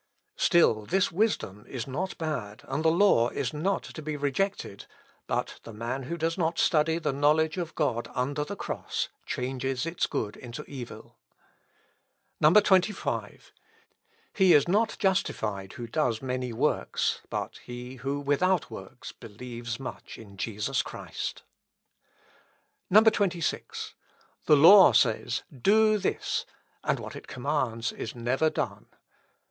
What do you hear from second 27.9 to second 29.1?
is never done.